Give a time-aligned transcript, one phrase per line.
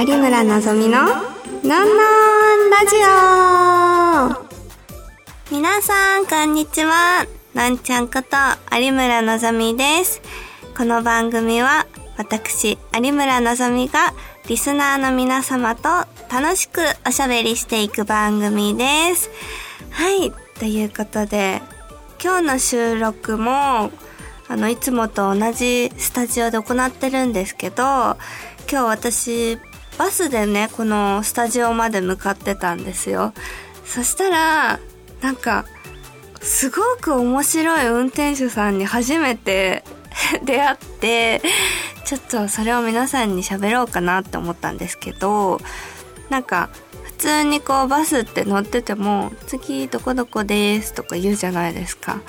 [0.00, 4.48] 有村のぞみののんのんラジオ。
[5.52, 7.26] 皆さんこんにちは。
[7.54, 8.28] のんちゃんこと
[8.74, 10.22] 有村のぞみです。
[10.74, 11.86] この番組は
[12.16, 14.14] 私有村のぞみが
[14.48, 15.82] リスナーの皆様と
[16.32, 19.28] 楽しくおしゃべりしていく番組です。
[19.90, 21.60] はいということで
[22.24, 23.90] 今日の収録も
[24.48, 28.16] あのいつもと同じスタジオで行ってるんですけど今
[28.66, 29.58] 日私
[29.98, 33.32] バスでねこのスタジオまで向かってたんですよ
[33.84, 34.80] そしたら
[35.20, 35.64] なんか
[36.40, 39.84] すごく面白い運転手さんに初めて
[40.44, 41.42] 出会って
[42.04, 45.60] ちょっとそれを皆さんに喋ろうかなって思ったんですけど
[46.28, 46.70] なんか
[47.04, 52.20] 普通にこうバスって乗ってても「次どこどこです」とか言うじゃないですか。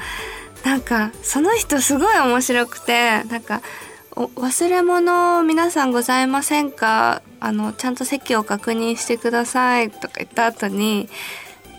[0.63, 3.61] なんかその人すごい面白くてなんか
[4.15, 7.21] 忘れ物皆さんございませんか？
[7.39, 9.89] あのちゃんと席を確認してください。
[9.89, 11.09] とか言った後に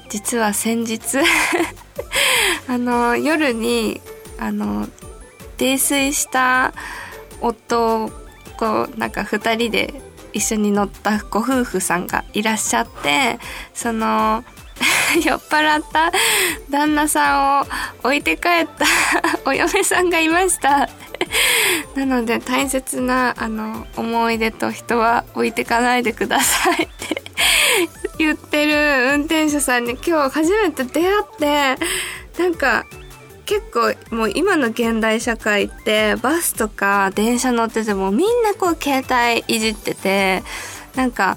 [0.08, 1.18] 実は先日
[2.68, 4.00] あの夜に
[4.38, 4.88] あの
[5.58, 6.72] 泥酔した
[7.40, 8.10] 夫を
[8.56, 9.94] こうなんか2人で
[10.32, 13.38] 一緒に乗ったご夫婦さんがいらっしゃって
[13.74, 14.42] その
[15.22, 16.10] 酔っ払った
[16.70, 17.66] 旦那さんを
[18.02, 18.86] 置いて帰った
[19.44, 20.88] お嫁さんがいました。
[21.94, 27.22] なので大切なあの思い出と人は置いてかないでくださいって
[28.18, 32.86] 言ってる運転手さんに今日初めて出会ってなんか
[33.44, 40.42] 結構もう今の現代社会ってバスとか電車乗っててもみんなこう携帯いじってて
[40.94, 41.36] なんか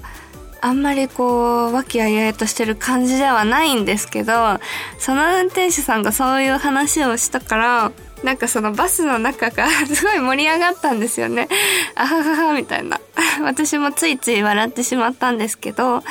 [0.61, 4.59] あんまりこう和気あいあいとしてる感じではないんですけど
[4.97, 7.91] その運転手さんがそういう話をしたから
[8.25, 11.47] なんかそのバスの中がすごい盛り上がったんですよね。
[11.93, 12.99] あはははみたいな。
[13.43, 16.03] 私もついつい笑ってしまったんですけど、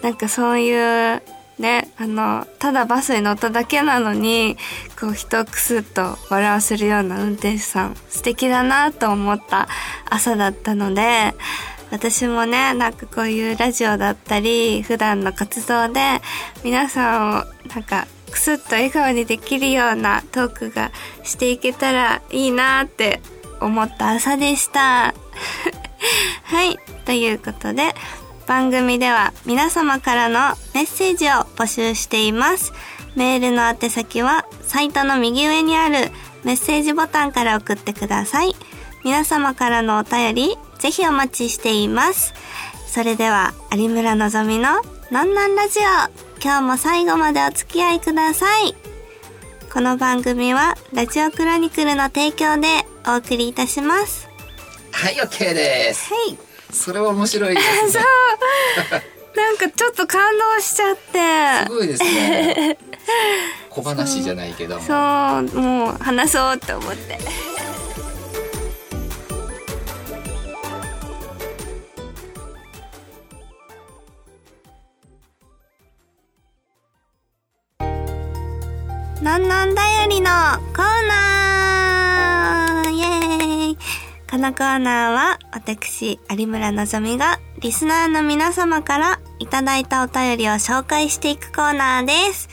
[0.00, 1.22] なんかそういう
[1.58, 4.56] ね、あの、ただバスに乗っただけなのに、
[4.98, 9.68] こう人をクスッと笑わせるような運転手さん、素敵だなと思った
[10.08, 11.34] 朝だったので、
[11.90, 16.00] 私もね、なんかこういうラジオだったり、普段の活動で、
[16.64, 20.92] 皆さんをなんかクスッと笑顔にできるようなトークが
[21.24, 23.20] していけたらいいなって
[23.60, 25.14] 思った朝でした。
[26.44, 26.78] はい。
[27.04, 27.94] ということで、
[28.46, 32.72] 番組では皆様からのメッセージを募集しています。
[33.16, 36.10] メールの宛先はサイトの右上にある
[36.44, 38.54] メッセージボタンから送ってください。
[39.02, 42.34] 皆様からのお便り、ぜひお待ちしています。
[42.86, 45.82] それでは、有村のぞみののんなんラジオ。
[46.42, 48.74] 今日も最後までお付き合いください。
[49.72, 52.68] この番組は、ラジオクロニクルの提供で
[53.06, 54.28] お送りいたします。
[54.92, 56.12] はい、OK です。
[56.12, 56.38] はい。
[56.72, 59.02] それは面白いです そうね。。
[59.34, 61.72] なんかちょっと感動しちゃってす。
[61.72, 62.76] ごいですね。
[63.70, 64.82] 小話じゃないけども。
[64.82, 67.18] そう、もう話そうって思って。
[79.30, 83.78] なんなんだよりのコーナーイエーイ
[84.28, 92.48] このコーナーは私、有村のぞみがリスナーの皆様からいただいたお便りを紹介していくコーナーです。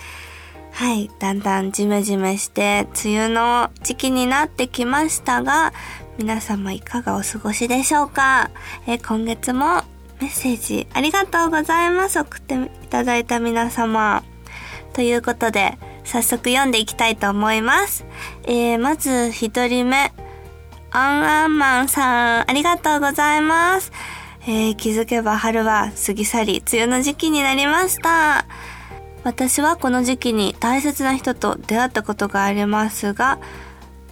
[0.71, 1.09] はい。
[1.17, 5.73] だんだんジメジメして、梅雨の時期になってきましたが、
[6.19, 8.51] 皆様いかがお過ごしでしょうか？
[8.85, 9.81] え今月も
[10.21, 12.19] メッセージありがとうございます。
[12.19, 14.23] 送っていただいた皆様。
[14.93, 18.05] ということで、早速読んでいきたいと思います。
[18.45, 20.11] えー、まず一人目。
[20.89, 23.91] アンアンマンさん、ありがとうございます。
[24.43, 28.45] えー、気づけば春は過ぎ去り、梅雨の時期になりました。
[29.23, 33.37] 私はこの時期に大切な人と出会ったことがありますが、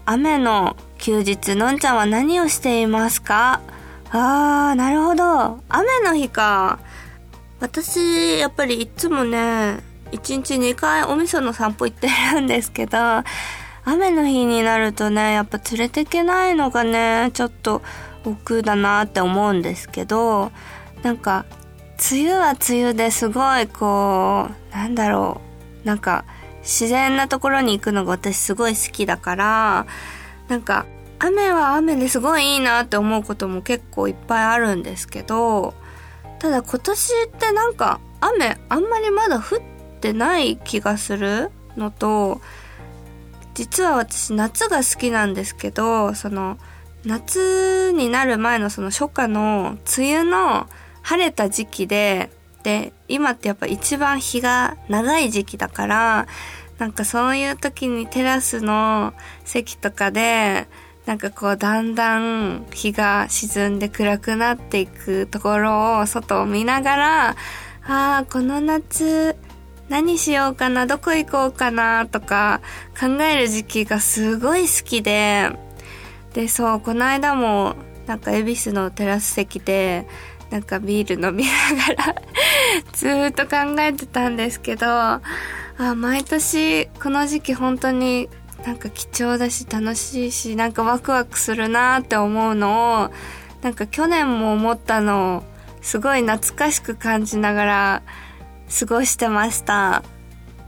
[0.05, 3.61] 雨の休日、のんちゃんは何をしていますか？
[4.11, 5.61] あー、なるほど。
[5.69, 6.79] 雨の日か。
[7.61, 9.79] 私、やっぱりいつもね、
[10.11, 12.97] 1日2回お味噌の散歩行ってるんですけど、
[13.83, 17.81] 雨の日になるとね、やっぱ連れてけないのがね、ちょっと
[18.25, 20.51] 億劫だなって思うんですけど、
[21.03, 21.45] なんか、
[22.11, 25.41] 梅雨は梅雨ですごいこう、なんだろ
[25.83, 26.25] う、なんか、
[26.61, 29.85] 自然なところに行くのが私すごい好きだから、
[30.47, 30.87] なんか、
[31.19, 35.73] 雨は雨ですごいいいなって思うことも結構いっぱいあるんですけど、
[36.39, 39.74] ただ今年ってなんか雨あんまりまだ降って
[40.05, 42.41] てない気がするのと、
[43.55, 46.59] 実は私夏が好きなんですけど、その
[47.05, 50.67] 夏になる前のその初夏の梅雨の
[51.01, 52.29] 晴れた時期で、
[52.61, 56.27] で、今ってやっぱ一番日が長い時期だから、
[56.77, 59.13] なんかそういう時にテラスの
[59.43, 60.67] 席とかで、
[61.05, 67.29] なんかこうだんだん日が沈んで暗くなっていくところを外を見ながら、
[67.87, 69.35] ああ、この夏
[69.89, 72.61] 何しようかな、どこ行こうかなとか
[72.99, 75.51] 考える時期がすごい好きで、
[76.33, 77.75] で、そう、この間も
[78.07, 80.07] なんか恵比寿のテラス席で
[80.49, 81.51] なんかビール飲みな
[81.95, 82.15] がら
[82.93, 85.21] ずっと考えてたんですけど、あ、
[85.95, 88.29] 毎年この時期本当に
[88.65, 93.11] なんか貴重だし楽しいしなんかワクワクするなって思うのを
[93.61, 95.43] なんか去年も思ったのを
[95.81, 98.01] すごい懐かしく感じながら
[98.77, 100.03] 過ごしてました。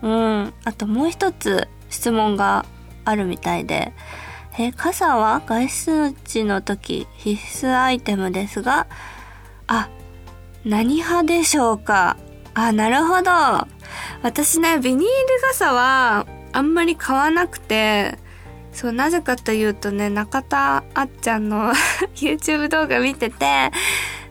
[0.01, 0.53] うん。
[0.63, 2.65] あともう一つ質問が
[3.05, 3.93] あるみたいで。
[4.59, 8.87] え、傘は外出時の時必須アイテムですが、
[9.67, 9.89] あ、
[10.65, 12.17] 何派でしょうか？
[12.53, 13.31] あ、なるほど。
[14.23, 15.07] 私ね、ビニール
[15.49, 18.17] 傘はあんまり買わなくて、
[18.73, 21.71] そう、なぜかというとね、中田あっちゃんの
[22.15, 23.71] YouTube 動画見てて、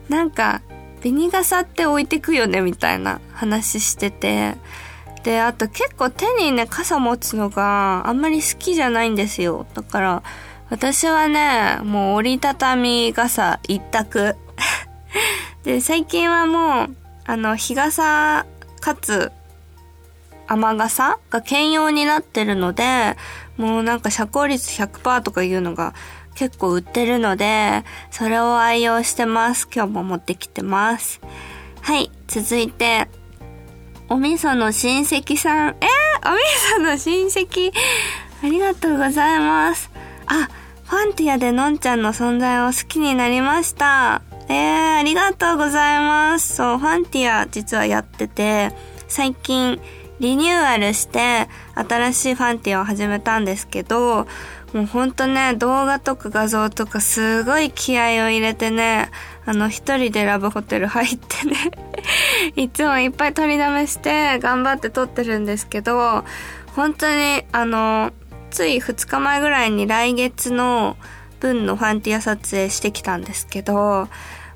[0.09, 0.61] なんか、
[1.01, 4.55] ビニ傘って置いてくよね、みたいな話してて、
[5.23, 9.65] で、あと結構手にね、傘持つのがあんまり好きじゃないんですよ。
[9.73, 10.23] だから、
[10.69, 14.35] 私はね、もう折りたたみ傘一択。
[15.63, 16.95] で、最近はもう、
[17.25, 18.45] あの、日傘
[18.79, 19.31] かつ
[20.47, 23.17] 雨傘が兼用になってるので、
[23.57, 25.93] もうなんか遮光率100%とかいうのが
[26.37, 29.67] 結構売ってるので、それを愛用してます。
[29.73, 31.19] 今日も持ってきてます。
[31.81, 33.07] はい、続いて、
[34.07, 35.75] お味噌の親戚さん。
[35.81, 36.41] えー、お味
[36.79, 37.73] 噌の親戚。
[38.43, 39.89] ありがとうございます。
[40.27, 40.47] あ、
[40.85, 44.21] ファンティアでのんちゃんの存在を好きになりました。
[44.47, 46.55] えー、ありがとうございます。
[46.55, 48.73] そう、ファンティア実はやってて、
[49.07, 49.81] 最近
[50.19, 54.27] リニューアルして新しいファンティアを始めたんですけど、
[54.73, 59.09] もうほんとね、動画とか画像とかすごい気合を入れてね、
[59.45, 61.55] あの一人でラブホテル入ってね
[62.57, 66.25] いつもいっぱい撮りだめして頑張って撮ってるんですけど、
[66.75, 68.11] 本当にあの、
[68.49, 70.97] つい2日前ぐらいに来月の
[71.39, 74.09] 分のファンティア撮影してきたんですけど、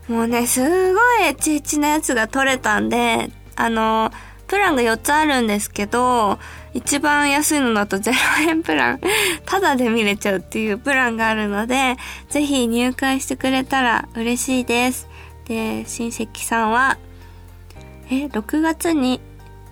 [0.07, 0.61] もうね、す
[0.93, 4.11] ごいエチエチなやつが撮れたんで、あの、
[4.51, 6.37] プランが4つあるんですけど、
[6.73, 8.11] 一番安いのだと0
[8.49, 9.01] 円プラン、
[9.47, 11.95] ただで見れちゃうっていうプランがあるので、
[12.29, 15.07] ぜひ入会してくれたら嬉しいです。
[15.45, 16.97] で、親戚さんは、
[18.09, 19.21] え、6月に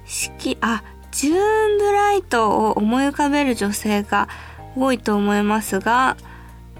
[0.05, 4.29] 式、あ、ジューンブライトを思い浮かべる女性が
[4.77, 6.15] 多いと思いますが、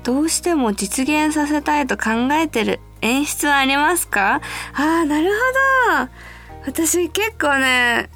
[0.03, 4.39] どうしても実現させたいと考えてる演出はありますか？
[4.73, 5.29] ああ、なる
[5.97, 6.28] ほど。
[6.65, 8.09] 私結構ね、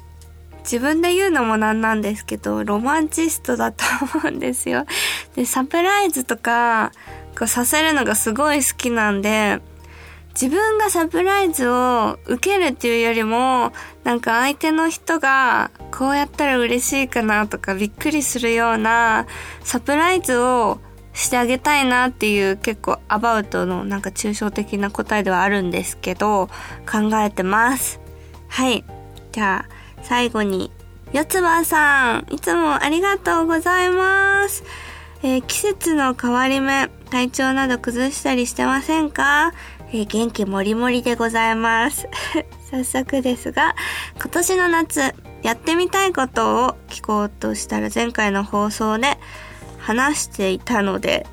[0.64, 3.84] 自分で言うのもなんなんですけど、ロマンチストだと
[4.16, 4.86] 思うんですよ。
[5.36, 6.92] で、サプライズとか、
[7.38, 9.60] こうさせるのがすごい好きなんで、
[10.34, 13.72] 自分がサプライズを受けるっていうよりも、
[14.04, 19.26] なんか相手の人がこうやったら嬉しいかなとかびっくりするような
[19.62, 20.80] サプライズを
[21.12, 26.48] してあげたいなっていう結構アバウトのなんか抽象的な答えではあるんですけど、
[26.90, 28.03] 考えてます。
[28.54, 28.84] はい。
[29.32, 30.70] じゃあ、最後に、
[31.12, 34.62] 四つ葉さん、いつもありがとうございます。
[35.24, 39.52] えー、季節の変わり目、体調など崩したりしてませんか、
[39.88, 42.06] えー、元気もりもりでございます。
[42.70, 43.74] 早速ですが、
[44.20, 45.00] 今年の夏、
[45.42, 49.18] やってみたいことを聞こうとしたら前回の放送で
[49.80, 51.26] 話していたので、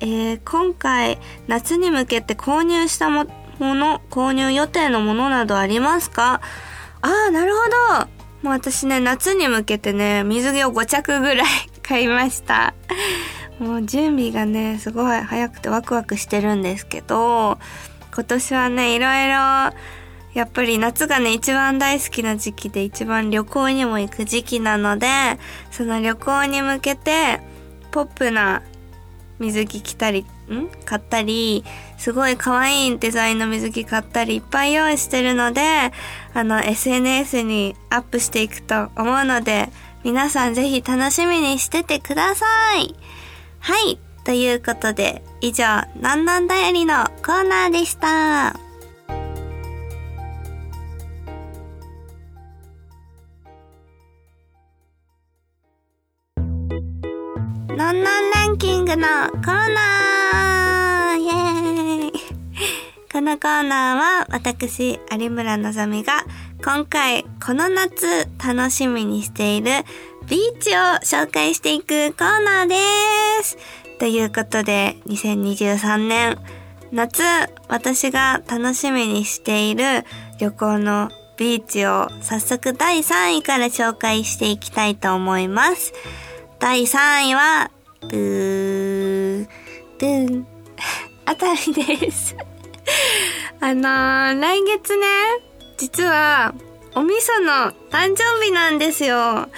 [0.00, 3.24] えー、今回夏に向けて購入したも
[3.58, 6.40] もの、購入予定のものなどありますか？
[7.02, 7.62] ああ、なるほ
[8.02, 8.08] ど。
[8.42, 11.46] もう私ね、夏に向けてね、水着を5着ぐらい
[11.82, 12.74] 買いました。
[13.58, 17.58] もう準備がね、すごい早くてワクワクしてるんですけど、
[18.14, 19.34] 今年はね、いろいろ、
[20.34, 25.08] やっぱり夏がね、一番大好きな時期で一番旅行にも行く時期なので、
[25.70, 27.40] その旅行に向けて、
[27.90, 28.62] ポップな
[29.38, 30.68] 水着着たり、ん？
[30.84, 31.64] 買ったり、
[31.98, 35.92] すごい可愛いデザインの水着買ったりいっぱい用意してるので、
[36.34, 39.68] あの、SNS にアップしていくと思うので、
[40.04, 42.46] 皆さんぜひ楽しみにしててくださ
[42.78, 42.94] い。
[43.60, 43.98] はい。
[44.24, 45.64] ということで、以上、
[46.00, 48.58] なんなんだよりのコーナーでした。
[57.76, 60.15] のんのんランキングのコーナー
[61.16, 62.12] イェーイ
[63.12, 66.24] このコーナーは私、有村のぞみが
[66.64, 69.70] 今回この夏楽しみにしている
[70.28, 72.76] ビーチを紹介していくコーナーで
[73.42, 73.56] す。
[73.98, 76.38] ということで2023年
[76.92, 77.22] 夏
[77.68, 80.04] 私が楽しみにしている
[80.38, 85.92] 旅行のビーチを早速第3位から紹介していきたいと思います。
[86.58, 87.70] 第3位は、
[89.98, 90.46] ブー、ブン、
[91.24, 92.36] あたりです。
[93.60, 95.06] あのー、来月ね、
[95.78, 96.54] 実は、
[96.94, 99.48] おみその誕生日なんですよ。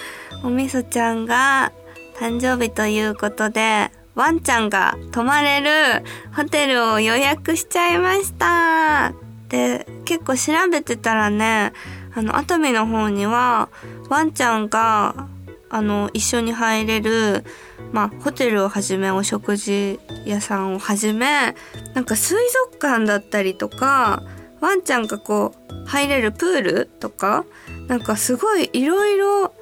[0.45, 1.73] おみそちゃんが
[2.19, 6.05] 誕生日ということで、ワンちゃんが泊まれる
[6.35, 9.13] ホテルを予約しちゃいました。
[9.49, 11.73] で、結構調べてたらね、
[12.15, 13.69] あの、熱海の方には、
[14.09, 15.29] ワンちゃんが、
[15.71, 17.45] あの、一緒に入れる、
[17.93, 21.55] まあ、ホテルをはじめ、お食事屋さんをはじめ、
[21.95, 24.23] なんか水族館だったりとか、
[24.61, 27.45] ワンちゃんがこう、入れるプールとか、
[27.87, 29.55] なんかすごいいろいろ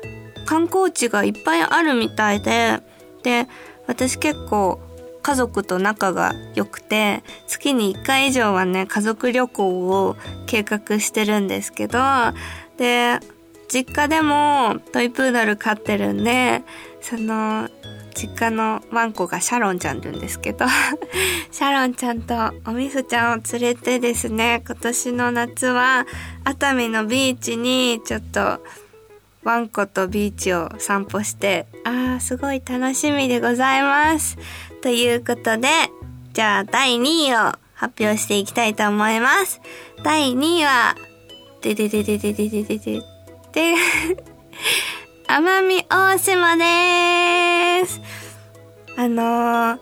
[0.47, 2.81] 観光地がいっぱいあるみたいで、
[3.23, 3.49] で、
[3.87, 4.81] 私結構
[5.23, 11.99] 家族と仲が良くて、月に1回以上はね、家族旅行を計画してるんですけど、
[12.77, 13.19] で、
[13.69, 16.63] 実家でもトイプードル飼ってるんで、
[17.01, 17.69] その、
[18.17, 20.65] 実家のワンコがシャロンちゃんって言うんですけど、
[21.53, 26.07] シャロンちゃんとおみそちゃんを連れてですね、今年の夏は
[26.45, 28.63] 熱海のビーチにちょっと
[29.45, 34.39] ワンコとビーチを散歩して、ああ、すごい楽しみでございます。
[34.81, 35.69] ということで、
[36.33, 39.61] じゃあ第2位を発表していきたいと思います。
[40.03, 40.97] 第2位は、
[41.61, 43.16] ででででででででで、
[43.57, 43.73] で、
[45.29, 48.03] 奄美大島です。
[48.99, 49.79] あのー、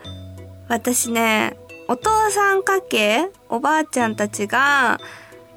[0.68, 1.56] 私ね、
[1.88, 5.00] お父さん家系、おばあちゃんたちが、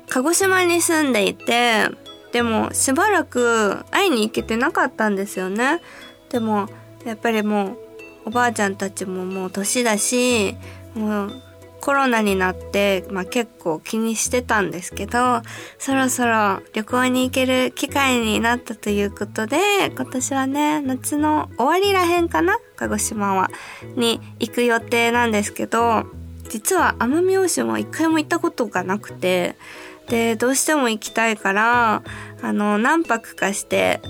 [0.09, 1.89] 鹿児島に住んでいて、
[2.31, 5.79] でもしばらく会いに行けてなかったんですよね。
[6.29, 6.67] でも
[7.05, 7.77] やっぱりもう
[8.25, 10.57] おばあちゃんたちももう年だし、
[10.95, 11.43] もう
[11.81, 15.41] コロナになって、まあ、結構気にしてたんですけど、
[15.77, 19.57] そろそろ旅行に行ける機会になったということで、
[19.96, 23.50] 今年はね、夏の終わりらへんかな鹿児島は。
[23.96, 26.05] に行く予定なんですけど、
[26.50, 29.55] 実は奄美大島は一回も行ったことがなくて、
[30.07, 32.03] で、どうしても行きたいから、
[32.41, 34.01] あの、何泊かして、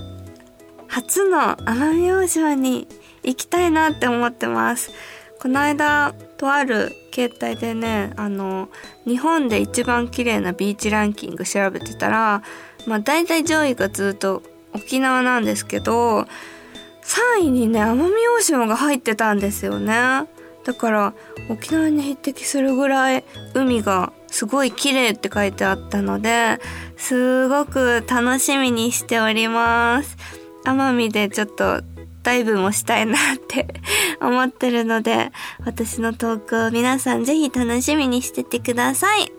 [0.88, 2.88] 初の奄美大島に
[3.24, 4.92] 行きたいなって思ってます。
[5.40, 8.70] この間、とある携帯でね、あの、
[9.06, 12.44] 日本で一番綺麗なビーチランキング調べてたら、
[12.86, 16.28] まあ大体上位がずっと沖縄なんですけど、3
[17.42, 20.28] 位にね、奄美大島が入ってたんですよね。
[20.66, 21.14] だから
[21.50, 26.60] 沖縄に匹敵するぐらい海がすごい綺麗って書いてあったので、
[26.98, 30.18] すごく楽しみにしております。
[30.66, 31.82] 奄美でちょっと
[32.36, 33.68] イブもしたいなって
[34.22, 35.32] 思ってるので、
[35.66, 39.32] 私の投稿皆さんぜひ楽しみにしててください。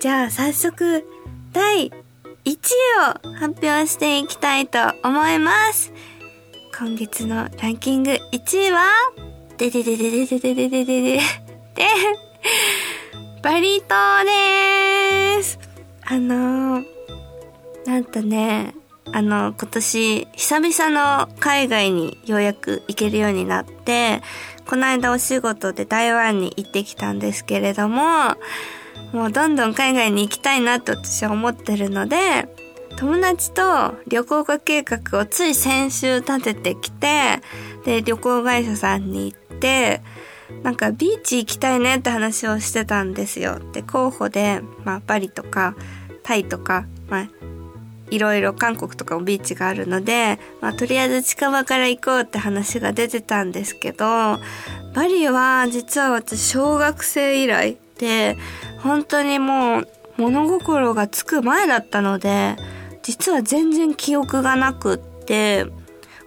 [0.00, 1.04] じゃあ早速、
[1.52, 1.92] 第
[2.44, 5.92] 1位を発表していきたいと思います。
[6.78, 8.86] 今月のランキング1位は、
[9.58, 11.22] ででででででででででで、で、
[13.42, 14.24] バリ島
[15.36, 15.58] です。
[16.02, 16.84] あのー、
[17.86, 18.74] なんとね、
[19.12, 24.22] あの、今年、久々の海外にようやく行けるようになって、
[24.66, 28.36] この間お仕事で台湾に行ってきたんですけれども、
[29.12, 32.48] もうどんどん海外に行きたいなと私は思ってるので、
[32.96, 37.40] 友達と旅行化計画をつい先週立ててきて、
[37.84, 40.02] で、旅行会社さんに行って、
[40.62, 43.58] なんかビーチ行きたいねって話をしてたんですよ。
[43.72, 45.74] で、候補で、まあ、バリとか、
[46.22, 47.28] タイとか、まあ、
[48.10, 54.06] いろいろ韓国とかもビーチがあるので、まあ、とりあえず近場から行こうって話が出てたんですけど、
[54.94, 58.36] バリは実は私小学生以来で、
[58.78, 62.56] 本当にもう物心がつく前だったので、
[63.02, 65.66] 実は全然記憶がなくって、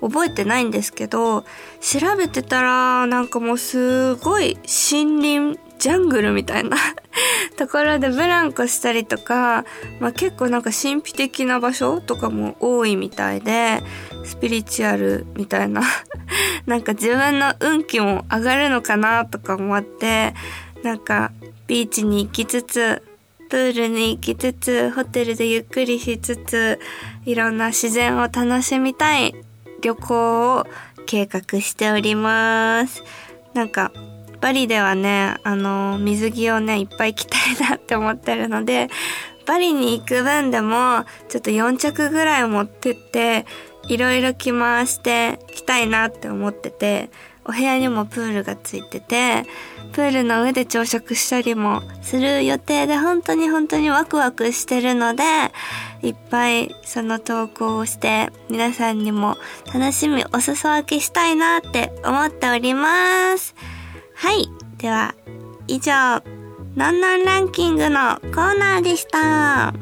[0.04, 1.46] 覚えてないんですけど、
[1.80, 4.58] 調べてたら、なんかもうすごい
[4.92, 6.78] 森林、ジャングルみたいな
[7.58, 9.66] ところでブランコしたりとか、
[10.00, 13.84] まあ結構なんか神秘的な場所とかも多いみたいで、
[14.24, 15.82] スピリチュアルみたいな
[16.66, 20.34] なんか自分の運気も上がるのかなとか思って、
[20.84, 21.34] なんか
[21.68, 23.04] ビーチに行きつつ、
[23.50, 26.80] プールに行きつつ、ホテルでゆっくりしつつ、
[27.25, 29.36] いろんな自然を楽しみたい
[29.82, 30.66] 旅行を
[31.06, 33.04] 計画しております。
[33.54, 33.92] なんか、
[34.43, 38.89] バリではね、あの、水着をね、いっぱい着たいなって思ってるので、
[39.45, 43.45] バリに行く分でも、ちょっと4着ぐらい持ってって、
[43.88, 47.09] いろいろ着回して着たいなって思ってて、
[47.45, 49.45] お部屋にもプールがついてて、
[49.93, 55.23] プールの上で朝食したりもする予定で本当に本当にワクワクしてるので、
[56.01, 59.38] いっぱいその投稿をして皆さんにも
[59.73, 63.55] 楽しみお裾分けしたいなって思っております。
[64.24, 64.48] はい。
[64.77, 65.13] では、
[65.68, 65.92] 以上、
[66.77, 69.74] なんなんランキングのコーナーでした。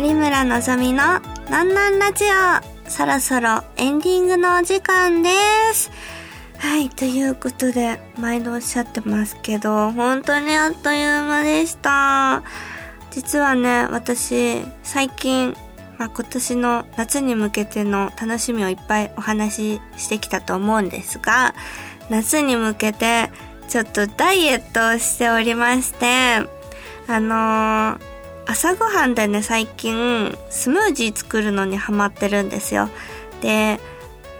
[0.00, 1.18] 有村のぞみの
[1.50, 2.88] なんなんラジオ。
[2.88, 5.30] そろそろエンディングのお時間で
[5.74, 5.90] す。
[6.58, 12.42] はい、ということで、毎度おっしゃってますけど、本当にあっという間でした。
[13.10, 15.56] 実はね、私、最近、
[15.98, 21.54] まあ、今年の夏に向けての楽しみをいっぱいお話ししてきたと思うんですが、
[22.10, 23.30] 夏に向けて
[23.68, 26.06] ちょっとダイエットをしておりまして、
[27.06, 28.18] あのー
[28.50, 32.88] 朝ごはんでね、最近、スムージー作るのにハマってるんですよ。
[33.42, 33.78] で、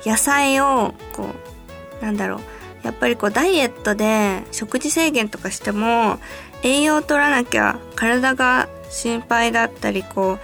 [0.07, 1.48] 野菜を、こう、
[2.01, 2.41] なんだろう。
[2.83, 6.19] やっぱりこう、ダイエットで食事制限とかしても、
[6.63, 10.39] 栄養を取らなきゃ体が心配だったり、こ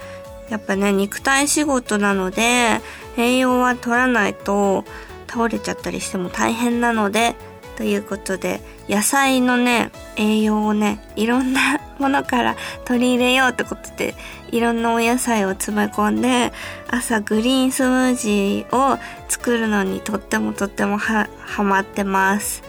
[0.48, 2.80] う、やっぱね、肉体仕事なので、
[3.16, 4.84] 栄養は取らないと
[5.28, 7.34] 倒れちゃったりしても大変なので、
[7.76, 14.14] ということで、野菜のね、栄養をね、いろんな ものから取り入れようってことで、
[14.50, 16.52] いろんなお野菜を詰め込んで、
[16.90, 22.62] 朝グリーンスムージーを作るのにとってもとってもは、ハマってます。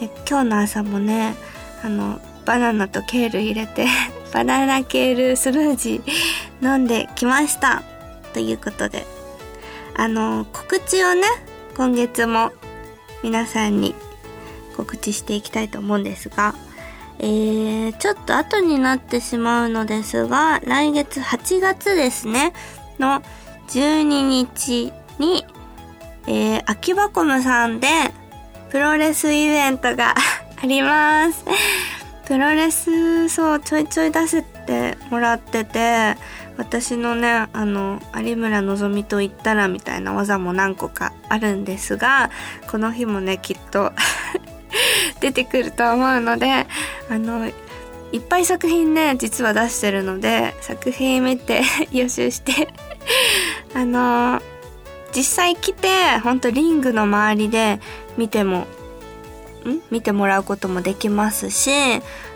[0.00, 1.34] で今日の朝もね、
[1.84, 3.86] あの、バナナとケール入れて
[4.32, 7.82] バナナケールスムージー飲んできました。
[8.32, 9.06] ということで、
[9.96, 11.22] あの、告知をね、
[11.76, 12.52] 今月も
[13.22, 13.94] 皆さんに
[14.78, 16.54] 告知していきたいと思うんですが、
[17.18, 22.52] えー、ちょっと後になってしまうのですが、来月8月ですね、
[23.00, 23.22] の
[23.68, 25.44] 12日に、
[26.28, 27.88] えー、秋葉コムさんで、
[28.70, 30.14] プロレスイベントが
[30.62, 31.44] あります。
[32.26, 36.16] プロレス、そう、ちょいちょい出せてもらってて、
[36.58, 42.30] 私のね、あの、有村のぞみと言ったらみたいな技も何個かあるんですが、
[42.70, 43.92] この日もね、きっと
[45.20, 46.66] 出てくると思うので、
[47.10, 47.46] あの、
[48.10, 52.68] いっぱい作品ね、実は出してるので、作品見て 予習して
[53.74, 54.40] あの、
[55.14, 55.88] 実際来て、
[56.22, 57.80] ほんとリングの周りで
[58.16, 58.66] 見ても、
[59.66, 59.82] ん？
[59.90, 61.70] 見てもらうこともできますし、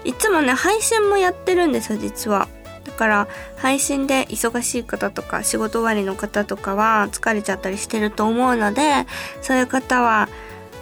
[0.04, 2.48] いつもね、配信もやってるんですよ、実は。
[2.84, 9.06] だから配信で忙しい方とか仕事終わりの方とかは疲れちゃったりしてると思うので
[9.40, 10.28] そういう方は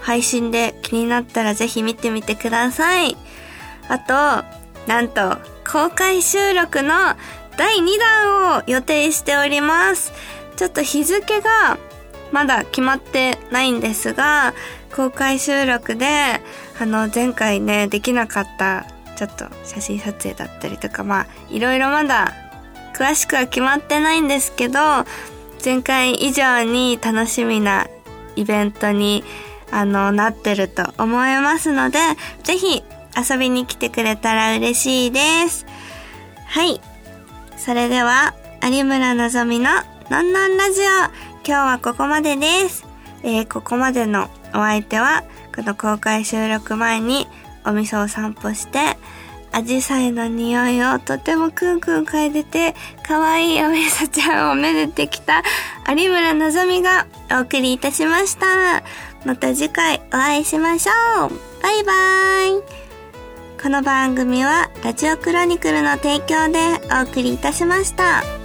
[0.01, 3.17] 配信で気になったらぜひ見てみてください。
[3.89, 4.45] あと、
[4.87, 5.39] なんと、
[5.71, 6.95] 公開収録の
[7.57, 10.13] 第2弾を予定しております。
[10.57, 11.79] ちょっと日付が
[12.33, 14.55] まだ決まってないんですが、
[14.95, 16.41] 公開収録で、
[16.81, 18.87] あの、前回ね、できなかった、
[19.17, 22.33] ちょっと写真撮影だったりとか、まあ、いろいろまだ
[22.95, 24.81] 詳しくは決まってないんですけど、
[25.65, 27.87] 前回以上に楽しみな
[28.37, 29.25] イベントに
[29.73, 31.99] あの、なってると思いますので、
[32.43, 32.83] ぜひ
[33.17, 35.67] 遊びに来てくれたら嬉しいです。
[36.47, 36.81] はい。
[37.57, 39.71] それでは、有村のぞみの
[40.11, 41.13] のんのんラジオ、今
[41.45, 42.85] 日はここまでです。
[43.23, 47.29] えー、ここまでのお相手は、この公開収録前に
[47.65, 48.79] お味噌を散歩して、
[49.53, 52.75] アジサイの匂いをとてもクンクン嗅いでて、
[53.07, 55.43] 可愛いおみそちゃんをめでてきた
[55.89, 58.83] 有村のぞみがお送りいたしました。
[59.25, 61.31] また次回お会いしましょう
[61.63, 61.93] バイバ
[62.59, 62.81] イ
[63.63, 66.59] この番組はラジオクロニクルの提供で
[66.91, 68.40] お送りいたしました。